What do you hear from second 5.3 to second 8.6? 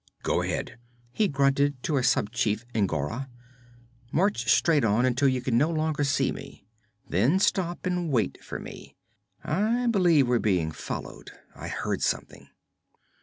can no longer see me; then stop and wait for